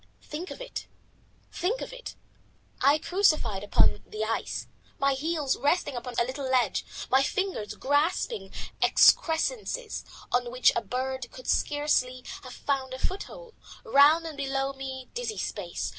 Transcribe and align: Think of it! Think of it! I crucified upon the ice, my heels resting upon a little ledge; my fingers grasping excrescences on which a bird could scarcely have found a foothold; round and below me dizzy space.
Think 0.23 0.49
of 0.49 0.59
it! 0.59 0.87
Think 1.51 1.79
of 1.79 1.93
it! 1.93 2.15
I 2.81 2.97
crucified 2.97 3.63
upon 3.63 4.01
the 4.03 4.23
ice, 4.23 4.65
my 4.97 5.13
heels 5.13 5.55
resting 5.57 5.95
upon 5.95 6.15
a 6.19 6.23
little 6.25 6.49
ledge; 6.49 6.83
my 7.11 7.21
fingers 7.21 7.75
grasping 7.75 8.51
excrescences 8.81 10.03
on 10.31 10.49
which 10.49 10.71
a 10.75 10.81
bird 10.81 11.29
could 11.31 11.45
scarcely 11.47 12.23
have 12.41 12.51
found 12.55 12.95
a 12.95 12.97
foothold; 12.97 13.53
round 13.83 14.25
and 14.25 14.37
below 14.37 14.73
me 14.73 15.11
dizzy 15.13 15.37
space. 15.37 15.89